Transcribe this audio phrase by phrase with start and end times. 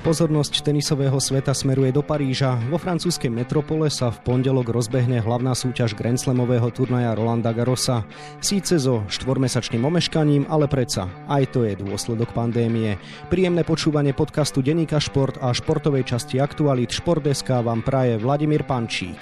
[0.00, 2.56] Pozornosť tenisového sveta smeruje do Paríža.
[2.72, 8.08] Vo francúzskej metropole sa v pondelok rozbehne hlavná súťaž Grand Slamového turnaja Rolanda Garrosa.
[8.40, 12.96] Síce so štvormesačným omeškaním, ale predsa aj to je dôsledok pandémie.
[13.28, 19.20] Príjemné počúvanie podcastu Deníka Šport a športovej časti Aktualit Športdeska vám praje Vladimír Pančík.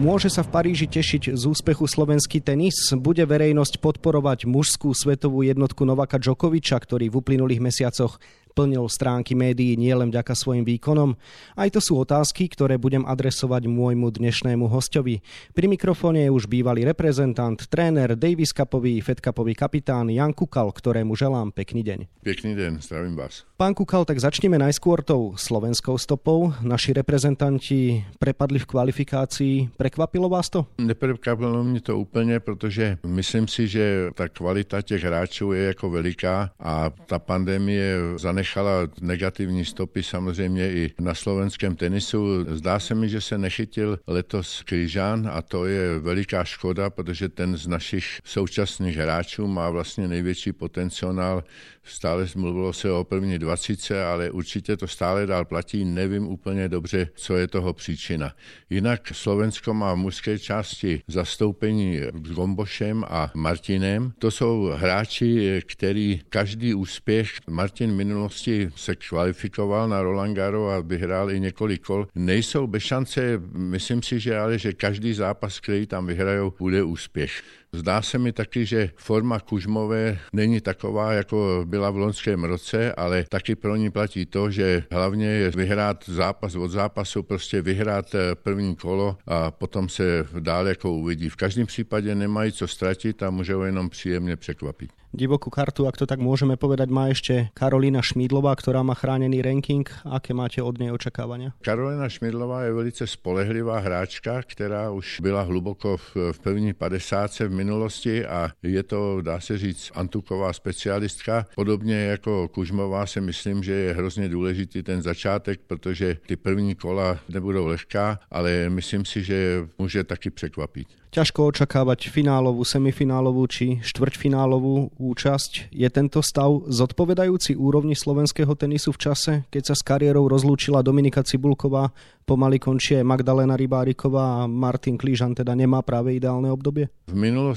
[0.00, 2.88] Môže sa v Paríži tešiť z úspechu slovenský tenis?
[2.96, 8.16] Bude verejnosť podporovať mužskú svetovú jednotku Novaka Djokoviča, ktorý v uplynulých mesiacoch
[8.60, 11.16] plnil stránky médií nielen vďaka svojim výkonom?
[11.56, 15.24] Aj to sú otázky, ktoré budem adresovať môjmu dnešnému hostovi.
[15.56, 21.16] Pri mikrofóne je už bývalý reprezentant, tréner, Davis Cupový, Fed Cupový kapitán Jan Kukal, ktorému
[21.16, 22.20] želám pekný deň.
[22.20, 23.48] Pekný deň, zdravím vás.
[23.56, 26.52] Pán Kukal, tak začneme najskôr tou slovenskou stopou.
[26.60, 29.72] Naši reprezentanti prepadli v kvalifikácii.
[29.80, 30.68] Prekvapilo vás to?
[30.76, 36.52] Neprekvapilo mě to úplně, protože myslím si, že ta kvalita těch hráčů je jako veliká
[36.60, 42.44] a ta pandemie zanechala zanechala negativní stopy samozřejmě i na slovenském tenisu.
[42.56, 47.56] Zdá se mi, že se nechytil letos Kryžán a to je veliká škoda, protože ten
[47.56, 51.44] z našich současných hráčů má vlastně největší potenciál.
[51.82, 55.84] Stále mluvilo se o první dvacíce, ale určitě to stále dál platí.
[55.84, 58.32] Nevím úplně dobře, co je toho příčina.
[58.70, 64.12] Jinak Slovensko má v mužské části zastoupení s Gombošem a Martinem.
[64.18, 70.80] To jsou hráči, který každý úspěch Martin minulosti minulosti se kvalifikoval na Roland Garo a
[70.80, 72.08] vyhrál i několik kol.
[72.14, 77.42] Nejsou bez šance, myslím si, že ale, že každý zápas, který tam vyhrajou, bude úspěch.
[77.72, 83.24] Zdá se mi taky, že forma Kužmové není taková, jako byla v loňském roce, ale
[83.28, 88.34] taky pro ní platí to, že hlavně je vyhrát zápas od zápasu, prostě vyhrát eh,
[88.34, 91.28] první kolo a potom se dál jako uvidí.
[91.28, 94.90] V každém případě nemají co ztratit a můžou jenom příjemně překvapit.
[95.10, 99.82] Divokú kartu, ak to tak môžeme povedať, má ešte Karolina Šmídlová, ktorá má chránený ranking.
[100.06, 101.50] Aké máte od nej očakávania?
[101.66, 107.50] Karolina Šmídlová je velice spolehlivá hráčka, která už byla hluboko v, v první 50 v
[107.60, 111.46] minulosti a je to, dá se říct, antuková specialistka.
[111.54, 117.18] Podobně jako Kužmová si myslím, že je hrozně důležitý ten začátek, protože ty první kola
[117.28, 120.88] nebudou lehká, ale myslím si, že může taky překvapit.
[121.10, 125.74] Ťažko očakávať finálovú, semifinálovú či štvrťfinálovú účasť.
[125.74, 131.26] Je tento stav zodpovedajúci úrovni slovenského tenisu v čase, keď sa s kariérou rozlúčila Dominika
[131.26, 131.90] Cibulková,
[132.22, 136.86] pomaly končí Magdalena Rybáriková a Martin Klížan teda nemá práve ideálne obdobie?
[137.10, 137.49] V minulosti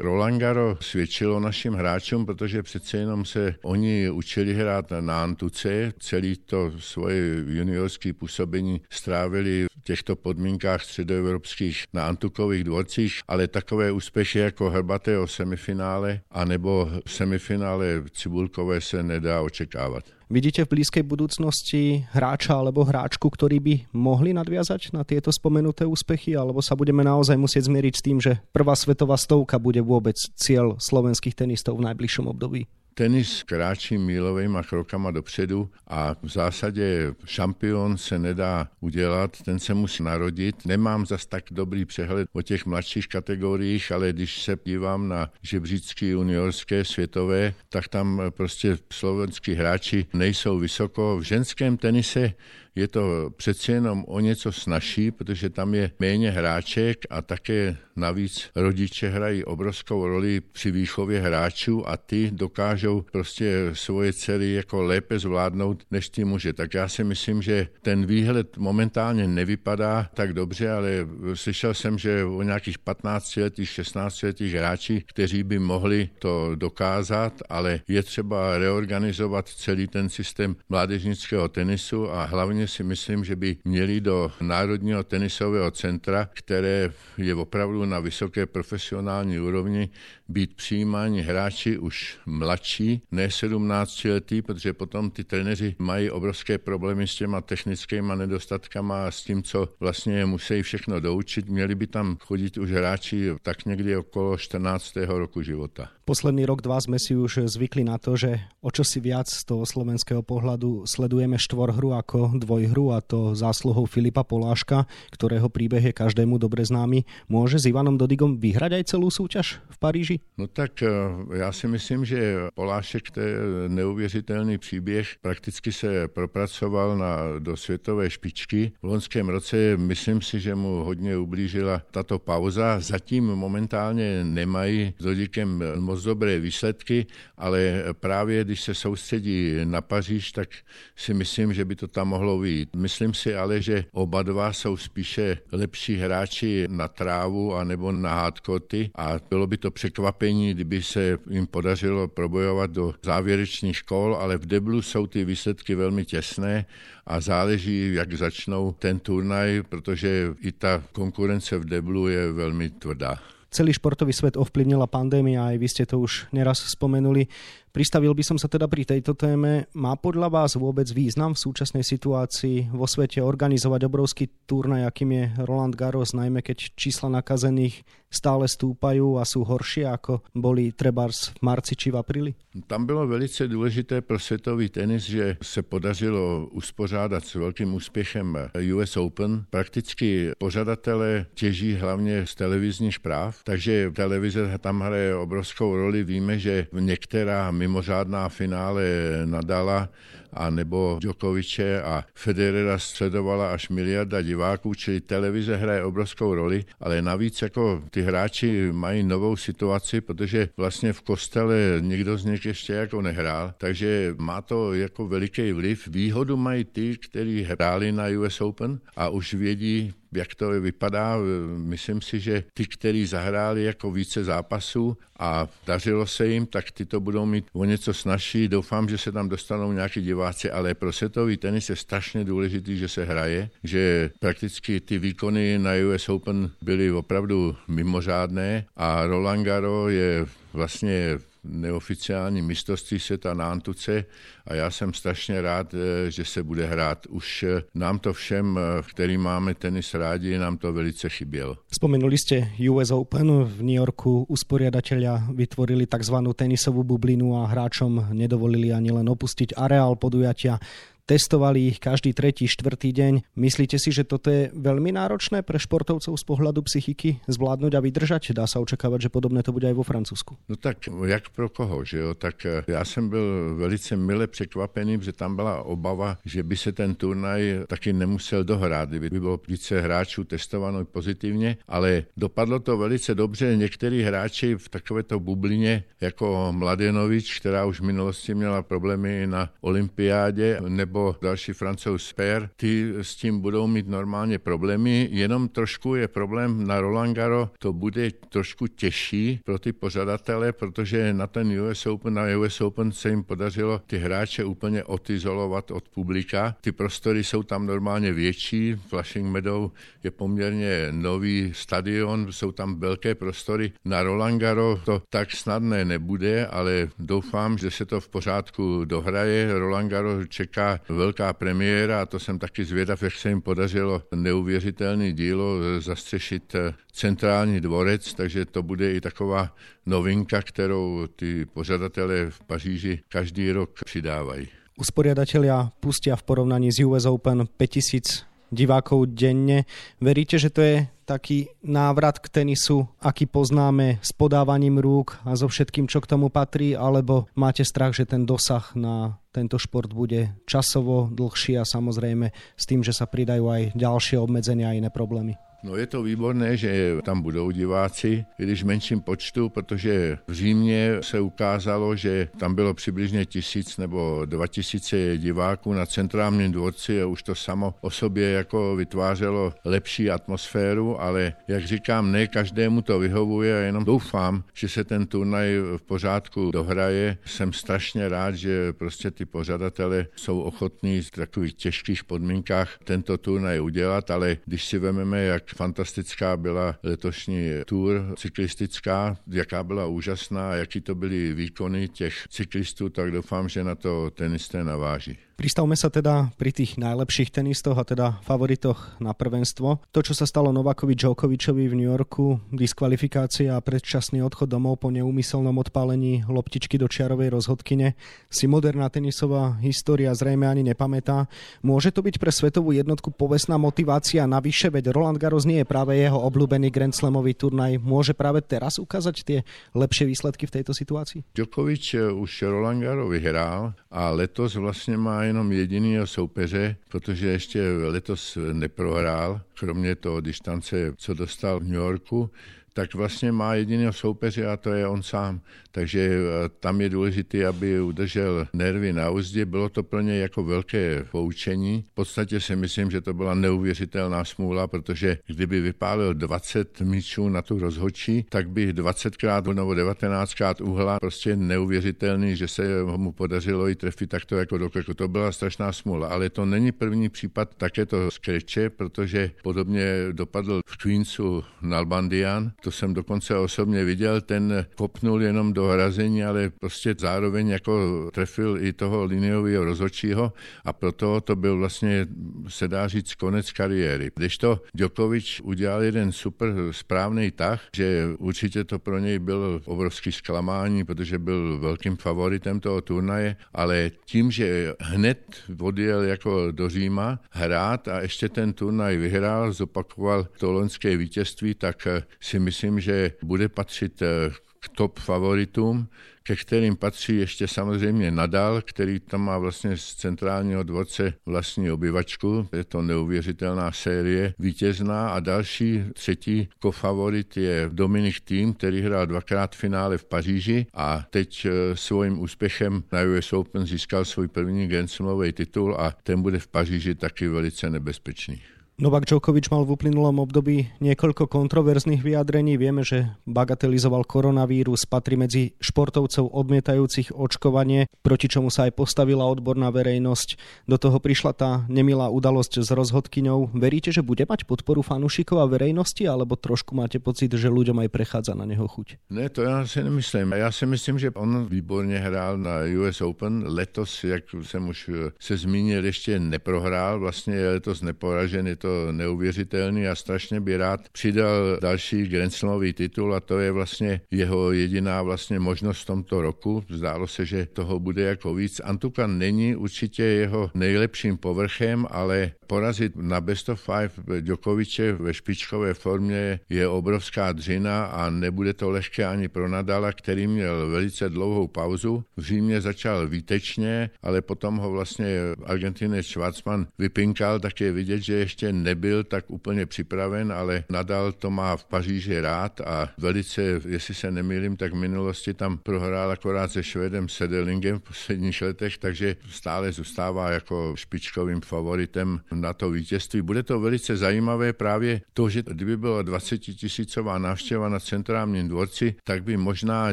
[0.00, 6.36] Roland Garo svědčilo našim hráčům, protože přece jenom se oni učili hrát na Antuce, celý
[6.36, 14.38] to svoje juniorské působení strávili v těchto podmínkách středoevropských na Antukových dvorcích ale takové úspěchy
[14.38, 20.04] jako Hrbatého semifinále anebo semifinále Cibulkové se nedá očekávat.
[20.32, 26.32] Vidíte v blízkej budúcnosti hráča alebo hráčku, ktorí by mohli nadviazať na tieto spomenuté úspechy,
[26.32, 30.80] alebo sa budeme naozaj musieť zmieriť s tým, že prvá svetová stovka bude vôbec cieľ
[30.80, 32.64] slovenských tenistov v najbližšom období?
[32.94, 40.02] Tenis kráčí mílovými krokama dopředu a v zásadě šampion se nedá udělat, ten se musí
[40.02, 40.66] narodit.
[40.66, 46.06] Nemám zas tak dobrý přehled o těch mladších kategoriích, ale když se dívám na žebřícky
[46.06, 51.16] juniorské světové, tak tam prostě slovenskí hráči nejsou vysoko.
[51.18, 52.34] V ženském tenise
[52.74, 58.50] je to přeci jenom o něco snažší, protože tam je méně hráček a také navíc
[58.56, 65.18] rodiče hrají obrovskou roli při výchově hráčů a ty dokážou prostě svoje dcery jako lépe
[65.18, 66.52] zvládnout než ty muže.
[66.52, 70.90] Tak já si myslím, že ten výhled momentálně nevypadá tak dobře, ale
[71.34, 77.42] slyšel jsem, že o nějakých 15 letých, 16 letých hráči, kteří by mohli to dokázat,
[77.48, 83.36] ale je třeba reorganizovat celý ten systém mládežnického tenisu a hlavně Hlavně si myslím, že
[83.36, 89.90] by měli do Národního tenisového centra, které je opravdu na vysoké profesionální úrovni,
[90.32, 97.06] být přijímáni hráči už mladší, ne 17 letý, protože potom ty trenéři mají obrovské problémy
[97.06, 101.48] s těma technickými nedostatkama a s tím, co vlastně musí všechno doučit.
[101.48, 104.96] Měli by tam chodit už hráči tak někdy okolo 14.
[105.06, 105.88] roku života.
[106.02, 109.46] Posledný rok, dva sme si už zvykli na to, že o čo si viac z
[109.46, 115.90] toho slovenského pohľadu sledujeme štvorhru ako dvoj dvojhru a to zásluhou Filipa Poláška, ktorého príbeh
[115.90, 117.02] je každému dobre známy.
[117.26, 120.16] Môže s Ivanom Dodigom vyhrať aj celú súťaž v Paríži?
[120.38, 120.88] No tak eh,
[121.34, 123.36] já si myslím, že Polášek to je
[123.68, 125.08] neuvěřitelný příběh.
[125.20, 128.72] Prakticky se propracoval na, do světové špičky.
[128.82, 132.80] V loňském roce myslím si, že mu hodně ublížila tato pauza.
[132.80, 140.32] Zatím momentálně nemají s Dodikem moc dobré výsledky, ale právě když se soustředí na Paříž,
[140.32, 140.48] tak
[140.96, 142.76] si myslím, že by to tam mohlo vyjít.
[142.76, 148.90] Myslím si ale, že oba dva jsou spíše lepší hráči na trávu anebo na hádkoty
[148.94, 149.70] a bylo by to
[150.12, 155.74] překvapení, kdyby se jim podařilo probojovat do závěrečných škol, ale v deblu jsou ty výsledky
[155.74, 156.66] velmi těsné
[157.06, 163.18] a záleží, jak začnou ten turnaj, protože i ta konkurence v deblu je velmi tvrdá.
[163.52, 167.28] Celý športový svet ovplyvnila pandémia, aj vy ste to už neraz spomenuli.
[167.72, 169.64] Pristavil by som sa teda pri tejto téme.
[169.72, 175.24] Má podľa vás vôbec význam v súčasnej situácii vo svete organizovať obrovský turnaj, akým je
[175.48, 177.80] Roland Garros, najmä keď čísla nakazených
[178.12, 182.36] stále stúpajú a sú horšie, ako boli trebárs v marci či v apríli?
[182.68, 188.38] Tam bylo velice důležité pro světový tenis, že se podařilo uspořádat s velkým úspěchem
[188.76, 189.44] US Open.
[189.50, 196.04] Prakticky pořadatelé těží hlavně z televizních práv, takže televize tam hraje obrovskou roli.
[196.04, 198.82] Víme, že některá mimořádná finále
[199.24, 199.88] Nadala
[200.32, 207.02] a nebo Djokoviče a Federera sledovala až miliarda diváků, čili televize hraje obrovskou roli, ale
[207.02, 212.72] navíc jako ty hráči mají novou situaci, protože vlastně v kostele nikdo z nich ještě
[212.72, 215.88] jako nehrál, takže má to jako veliký vliv.
[215.88, 221.16] Výhodu mají ty, kteří hráli na US Open a už vědí, jak to vypadá.
[221.56, 226.86] Myslím si, že ty, kteří zahráli jako více zápasů a dařilo se jim, tak ty
[226.86, 228.48] to budou mít o něco snažší.
[228.48, 232.88] Doufám, že se tam dostanou nějaký diváci, ale pro světový tenis je strašně důležitý, že
[232.88, 239.88] se hraje, že prakticky ty výkony na US Open byly opravdu mimořádné a Roland Garo
[239.88, 244.04] je vlastně neoficiální mistrovství světa na Antuce
[244.46, 247.06] a já jsem strašně rád, eh, že se bude hrát.
[247.06, 251.56] Už eh, nám to všem, eh, který máme tenis rádi, nám to velice chybělo.
[251.72, 253.44] Spomenuli ste US Open.
[253.44, 256.14] V New Yorku usporiadatelia vytvorili tzv.
[256.36, 260.58] tenisovú bublinu a hráčom nedovolili ani len opustiť areál podujatia
[261.06, 263.36] testovali ich každý tretí, štvrtý deň.
[263.36, 268.32] Myslíte si, že toto je veľmi náročné pre športovcov z pohľadu psychiky zvládnuť a vydržať?
[268.32, 270.38] Dá sa očakávať, že podobné to bude aj vo Francúzsku.
[270.48, 272.14] No tak jak pro koho, že jo?
[272.14, 276.72] Tak eh, já jsem byl velice mile překvapený, že tam byla obava, že by se
[276.72, 283.14] ten turnaj taky nemusel dohrát, kdyby bylo více hráčů testováno pozitivně, ale dopadlo to velice
[283.14, 283.56] dobře.
[283.56, 290.60] Někteří hráči v takovéto bublině, jako Mladenovič, která už v minulosti měla problémy na olympiádě,
[290.68, 296.66] nebo další francouz Per, ty s tím budou mít normálně problémy, jenom trošku je problém
[296.66, 302.14] na Roland Garo, to bude trošku těžší pro ty pořadatele, protože na ten US Open,
[302.14, 306.56] na US Open se jim podařilo ty hráče úplně odizolovat od publika.
[306.60, 309.70] Ty prostory jsou tam normálně větší, Flushing Meadow
[310.04, 313.72] je poměrně nový stadion, jsou tam velké prostory.
[313.84, 319.58] Na Roland Garo to tak snadné nebude, ale doufám, že se to v pořádku dohraje.
[319.58, 325.12] Roland Garo čeká velká premiéra a to jsem taky zvědav, jak se jim podařilo neuvěřitelný
[325.12, 326.56] dílo zastřešit
[326.92, 329.54] centrální dvorec, takže to bude i taková
[329.86, 334.48] novinka, kterou ty pořadatelé v Paříži každý rok přidávají.
[334.78, 339.64] Usporiadatelia pustia v porovnaní s US Open 5000 divákov denne.
[340.00, 345.50] Veríte, že to je taký návrat k tenisu, aký poznáme s podávaním rúk a so
[345.50, 350.36] všetkým, čo k tomu patrí, alebo máte strach, že ten dosah na tento šport bude
[350.44, 355.40] časovo dlhší a samozrejme s tým, že sa pridajú aj ďalšie obmedzenia a iné problémy?
[355.64, 360.96] No je to výborné, že tam budou diváci, když v menším počtu, protože v Římě
[361.00, 367.06] se ukázalo, že tam bylo přibližně tisíc nebo dva tisíce diváků na centrálním dvorci a
[367.06, 372.98] už to samo o sobě jako vytvářelo lepší atmosféru, ale jak říkám, ne každému to
[372.98, 377.16] vyhovuje a jenom doufám, že se ten turnaj v pořádku dohraje.
[377.24, 383.60] Jsem strašně rád, že prostě ty pořadatele jsou ochotní v takových těžkých podmínkách tento turnaj
[383.60, 390.80] udělat, ale když si vezmeme, jak fantastická byla letošní tour cyklistická, jaká byla úžasná, jaký
[390.80, 395.18] to byly výkony těch cyklistů, tak doufám, že na to tenisté naváží.
[395.42, 399.82] Pristavme sa teda pri tých najlepších tenistoch a teda favoritoch na prvenstvo.
[399.90, 404.94] To, čo sa stalo Novakovi Djokovičovi v New Yorku, diskvalifikácia a predčasný odchod domov po
[404.94, 407.98] neúmyselnom odpálení loptičky do čiarovej rozhodkyne,
[408.30, 411.26] si moderná tenisová história zrejme ani nepamätá.
[411.58, 415.98] Môže to byť pre svetovú jednotku povestná motivácia navyše, veď Roland Garros nie je práve
[415.98, 417.82] jeho obľúbený Grand Slamový turnaj.
[417.82, 419.38] Môže práve teraz ukázať tie
[419.74, 421.34] lepšie výsledky v tejto situácii?
[421.34, 428.38] Djokovič už Roland Garros vyhrál a letos vlastně má jenom jediného soupeře, protože ještě letos
[428.52, 432.30] neprohrál, kromě toho distance, co dostal v New Yorku,
[432.72, 435.40] tak vlastně má jediného soupeře a to je on sám.
[435.72, 439.44] Takže eh, tam je důležité, aby udržel nervy na úzdě.
[439.44, 441.84] Bylo to plně jako velké poučení.
[441.92, 447.42] V podstatě si myslím, že to byla neuvěřitelná smůla, protože kdyby vypálil 20 míčů na
[447.42, 452.62] tu rozhodčí, tak by 20krát nebo 19krát uhla prostě neuvěřitelný, že se
[452.96, 454.94] mu podařilo i trefit takto jako do krku.
[454.94, 460.76] To byla strašná smůla, ale to není první případ takéto skreče, protože podobně dopadl v
[460.76, 467.48] Queensu Nalbandian, to jsem dokonce osobně viděl, ten kopnul jenom do hrazení, ale prostě zároveň
[467.48, 470.32] jako trefil i toho liniového rozhodčího
[470.64, 472.06] a proto to byl vlastně,
[472.48, 474.10] se dá říct, konec kariéry.
[474.14, 480.12] Když to Djokovic udělal jeden super správný tah, že určitě to pro něj bylo obrovský
[480.12, 485.18] zklamání, protože byl velkým favoritem toho turnaje, ale tím, že hned
[485.60, 491.88] odjel jako do Říma hrát a ještě ten turnaj vyhrál, zopakoval to loňské vítězství, tak
[492.20, 494.30] si myslím, myslím, že bude patřit eh,
[494.60, 495.88] k top favoritům,
[496.22, 502.48] ke kterým patří ještě samozřejmě Nadal, který tam má vlastně z centrálního dvorce vlastní obyvačku.
[502.52, 509.54] Je to neuvěřitelná série vítězná a další třetí kofavorit je Dominik Tým, který hrál dvakrát
[509.54, 514.68] v finále v Paříži a teď eh, svým úspěchem na US Open získal svůj první
[514.68, 514.90] Grand
[515.32, 518.42] titul a ten bude v Paříži taky velice nebezpečný.
[518.80, 522.56] Novak Djokovic mal v uplynulom období niekoľko kontroverzných vyjadrení.
[522.56, 529.68] Vieme, že bagatelizoval koronavírus, patrí medzi športovcov odmietajúcich očkovanie, proti čomu sa aj postavila odborná
[529.68, 530.40] verejnosť.
[530.64, 533.52] Do toho prišla tá nemilá udalosť s rozhodkyňou.
[533.52, 537.92] Veríte, že bude mať podporu fanúšikov a verejnosti, alebo trošku máte pocit, že ľuďom aj
[537.92, 539.12] prechádza na neho chuť?
[539.12, 540.32] Ne, to já si nemyslím.
[540.32, 543.44] Já si myslím, že on výborně hrál na US Open.
[543.46, 547.00] Letos, jak jsem už se zmínil, ještě neprohrál.
[547.00, 553.14] Vlastně je letos neporažen, to neuvěřitelný a strašně by rád přidal další Grand Slamový titul
[553.14, 556.64] a to je vlastně jeho jediná vlastně možnost v tomto roku.
[556.70, 558.60] Zdálo se, že toho bude jako víc.
[558.64, 565.74] Antuka není určitě jeho nejlepším povrchem, ale porazit na best of five Djokoviče ve špičkové
[565.74, 571.48] formě je obrovská dřina a nebude to lehké ani pro Nadala, který měl velice dlouhou
[571.48, 572.04] pauzu.
[572.16, 578.14] V Římě začal výtečně, ale potom ho vlastně Argentinec Schwarzman vypinkal, tak je vidět, že
[578.14, 583.94] ještě nebyl tak úplně připraven, ale nadal to má v Paříži rád a velice, jestli
[583.94, 589.16] se nemýlím, tak v minulosti tam prohrál akorát se Švedem Sedelingem v posledních letech, takže
[589.30, 593.22] stále zůstává jako špičkovým favoritem na to vítězství.
[593.22, 598.94] Bude to velice zajímavé právě to, že kdyby byla 20 tisícová návštěva na centrálním dvorci,
[599.04, 599.92] tak by možná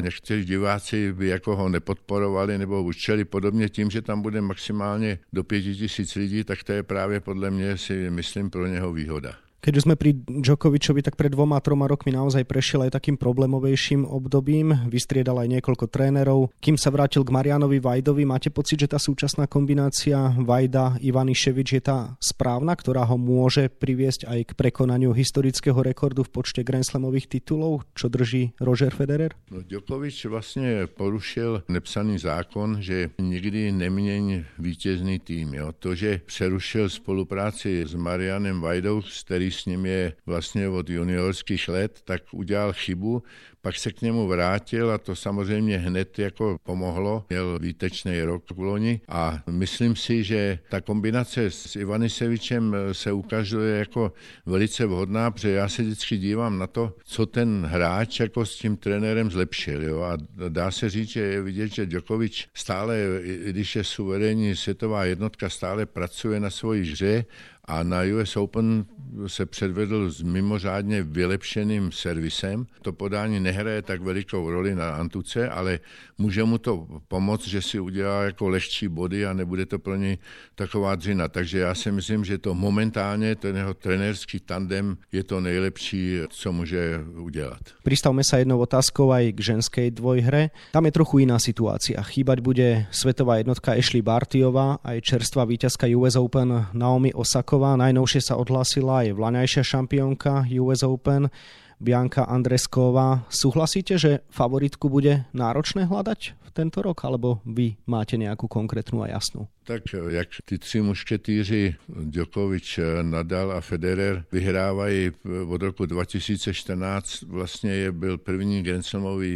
[0.00, 5.44] někteří diváci by jako ho nepodporovali nebo učili podobně tím, že tam bude maximálně do
[5.44, 9.49] 5 tisíc lidí, tak to je právě podle mě si myslím pro neho výhoda.
[9.60, 14.08] Keď už sme pri Djokovičovi, tak pred dvoma, troma rokmi naozaj prešiel aj takým problémovejším
[14.08, 14.72] obdobím.
[14.88, 16.48] Vystriedal aj niekoľko trénerov.
[16.64, 21.82] Kým sa vrátil k Marianovi Vajdovi, máte pocit, že tá súčasná kombinácia Vajda Ivaniševič je
[21.84, 27.28] tá správna, ktorá ho môže priviesť aj k prekonaniu historického rekordu v počte Grand Slamových
[27.28, 29.36] titulov, čo drží Roger Federer?
[29.52, 35.54] No, Djokovič vlastně porušil nepsaný zákon, že nikdy neměň vítězný tým.
[35.54, 35.72] Jo.
[35.78, 42.00] To, že přerušil spolupráci s Marianem Vajdou, který s ním je vlastně od juniorských let,
[42.04, 43.22] tak udělal chybu,
[43.62, 47.24] pak se k němu vrátil a to samozřejmě hned jako pomohlo.
[47.28, 53.78] Měl výtečný rok v loni a myslím si, že ta kombinace s Ivanisevičem se ukazuje
[53.78, 54.12] jako
[54.46, 58.76] velice vhodná, protože já se vždycky dívám na to, co ten hráč jako s tím
[58.76, 59.82] trenérem zlepšil.
[59.82, 60.00] Jo?
[60.00, 60.16] A
[60.48, 65.48] dá se říct, že je vidět, že Djokovic stále, i když je suverénní světová jednotka,
[65.48, 67.24] stále pracuje na svoji hře
[67.64, 68.84] a na US Open
[69.26, 72.66] se předvedl s mimořádně vylepšeným servisem.
[72.82, 75.80] To podání nehraje tak velikou roli na Antuce, ale
[76.18, 80.18] může mu to pomoct, že si udělá jako lehčí body a nebude to pro něj
[80.54, 81.28] taková dřina.
[81.28, 86.52] Takže já si myslím, že to momentálně, ten jeho trenérský tandem je to nejlepší, co
[86.52, 87.60] může udělat.
[87.82, 90.54] Pristavme sa jednou otázkou aj k ženskej dvojhre.
[90.70, 91.98] Tam je trochu iná situácia.
[92.02, 97.10] Chýbať bude svetová jednotka Ashley Bartiová, aj čerstvá víťazka US Open Naomi
[97.50, 97.74] Osaková.
[97.82, 101.34] Najnovšie sa odhlásila aj vlaňajšia šampiónka US Open
[101.82, 103.26] Bianka Andresková.
[103.26, 109.10] Súhlasíte, že favoritku bude náročné hľadať v tento rok, alebo vy máte nejakú konkrétnu a
[109.10, 109.50] jasnú?
[109.70, 115.10] Tak jak ty tři mušketýři Djokovic, Nadal a Federer vyhrávají
[115.48, 118.84] od roku 2014, vlastně je byl první Grand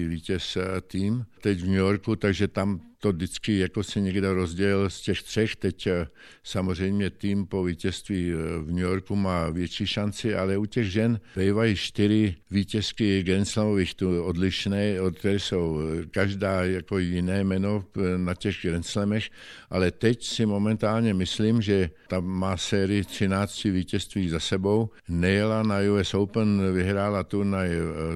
[0.09, 5.01] vítěz tým teď v New Yorku, takže tam to vždycky jako si někdo rozdělil z
[5.01, 5.57] těch třech.
[5.57, 6.07] Teď eh,
[6.43, 11.21] samozřejmě tým po vítězství eh, v New Yorku má větší šanci, ale u těch žen
[11.37, 17.85] bývají čtyři vítězky Grand Slamových tu odlišné, od které jsou eh, každá jako jiné jméno
[18.17, 19.31] na těch Grand Slamech,
[19.71, 24.91] ale teď si momentálně myslím, že tam má sérii 13 vítězství za sebou.
[25.09, 27.69] Nejela na US Open, vyhrála turnaj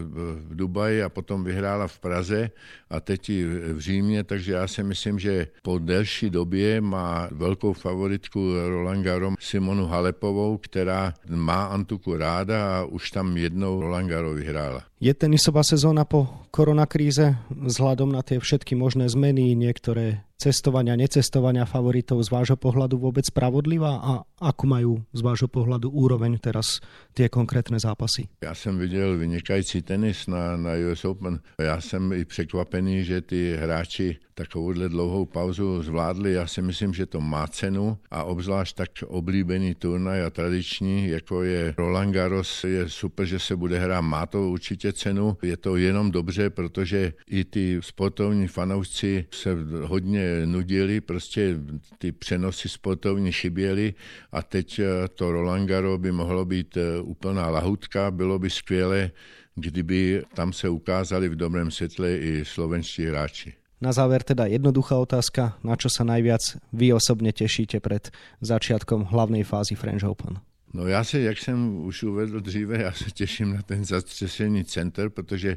[0.02, 2.50] v Dubaji a potom vyhrála v Praze
[2.90, 7.72] a teď i v Římě, takže já si myslím, že po delší době má velkou
[7.72, 14.38] favoritku Roland Garros Simonu Halepovou, která má Antuku ráda a už tam jednou Roland Garros
[14.38, 14.84] vyhrála.
[14.98, 22.18] Je tenisová sezóna po koronakríze vzhľadom na tie všetky možné zmeny, niektoré cestovania, necestovania favoritov
[22.26, 24.12] z vášho pohľadu vôbec spravodlivá a
[24.42, 26.82] ako majú z vášho pohľadu úroveň teraz
[27.14, 28.26] tie konkrétne zápasy?
[28.42, 31.40] Já jsem viděl vynikající tenis na, na US Open.
[31.60, 36.32] Já jsem i překvapený, že ty hráči takovouhle dlouhou pauzu zvládli.
[36.32, 41.42] Já si myslím, že to má cenu a obzvlášť tak oblíbený turnaj a tradiční, jako
[41.42, 44.00] je Roland Garros, je super, že se bude hrát.
[44.00, 45.36] Má to určitě cenu.
[45.42, 51.58] Je to jenom dobře, protože i ty sportovní fanoušci se hodně nudili, prostě
[51.98, 53.94] ty přenosy sportovní chyběly
[54.32, 59.10] a teď eh, to Roland Garo by mohlo být eh, úplná lahutka, bylo by skvělé,
[59.54, 63.57] kdyby tam se ukázali v dobrém světle i slovenští hráči.
[63.78, 68.10] Na záver teda jednoduchá otázka, na čo sa najviac vy osobne tešíte pred
[68.42, 70.42] začiatkom hlavnej fázy French Open?
[70.74, 75.08] No já se, jak jsem už uvedl dříve, já se těším na ten zastřešený center,
[75.10, 75.56] protože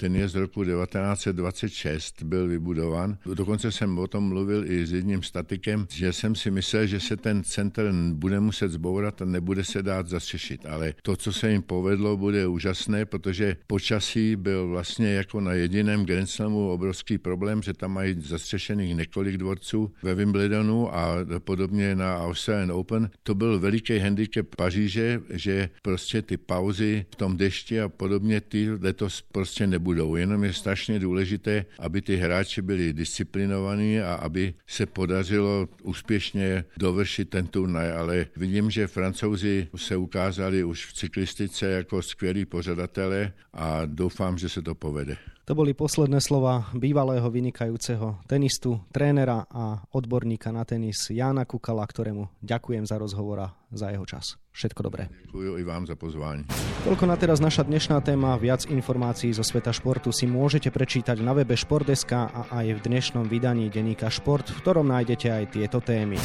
[0.00, 3.18] ten je z roku 1926, byl vybudovan.
[3.34, 7.16] Dokonce jsem o tom mluvil i s jedním statikem, že jsem si myslel, že se
[7.16, 10.66] ten center bude muset zbourat a nebude se dát zastřešit.
[10.66, 16.04] Ale to, co se jim povedlo, bude úžasné, protože počasí byl vlastně jako na jediném
[16.04, 22.18] Grand Slamu obrovský problém, že tam mají zastřešených několik dvorců ve Wimbledonu a podobně na
[22.18, 23.10] Australian Open.
[23.22, 28.70] To byl veliký handicap Paříže, že prostě ty pauzy v tom dešti a podobně ty
[28.70, 29.87] letos prostě nebudou.
[30.16, 37.30] Jenom je strašně důležité, aby ty hráči byli disciplinovaní a aby se podařilo úspěšně dovršit
[37.30, 37.92] ten turnaj.
[37.92, 44.48] Ale vidím, že francouzi se ukázali už v cyklistice jako skvělí pořadatelé a doufám, že
[44.48, 45.16] se to povede.
[45.48, 52.28] To boli posledné slova bývalého vynikajúceho tenistu, trénera a odborníka na tenis Jána Kukala, ktorému
[52.44, 54.36] ďakujem za rozhovor a za jeho čas.
[54.52, 55.08] Všetko dobré.
[55.08, 56.44] Ďakujem i vám za pozvání.
[56.84, 58.36] Toľko na teraz naša dnešná téma.
[58.36, 63.24] Viac informácií zo sveta športu si môžete prečítať na webe Športdeska a aj v dnešnom
[63.24, 66.20] vydaní denníka Šport, v ktorom nájdete aj tieto témy.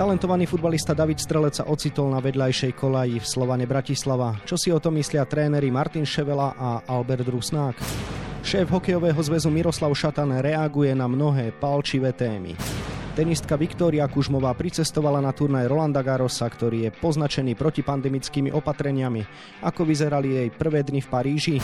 [0.00, 4.40] Talentovaný futbalista David Strelec sa ocitol na vedľajšej kolaji v Slovane Bratislava.
[4.48, 8.15] Čo si o tom myslia tréneri Martin Ševela a Albert Rusnák?
[8.46, 12.54] Šéf hokejového zväzu Miroslav Šatan reaguje na mnohé palčivé témy.
[13.18, 19.26] Tenistka Viktória Kužmová pricestovala na turnaj Rolanda Garrosa, ktorý je poznačený protipandemickými opatreniami.
[19.66, 21.56] Ako vyzerali jej prvé dni v Paríži?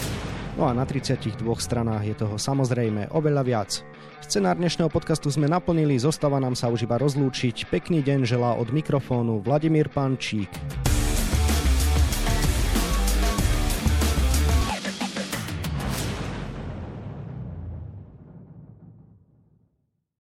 [0.59, 3.71] No a na 32 stranách je toho samozrejme oveľa viac.
[4.19, 7.71] Scenár dnešného podcastu sme naplnili, zostáva nám sa už iba rozlúčiť.
[7.71, 10.51] Pekný deň želá od mikrofónu Vladimír Pančík.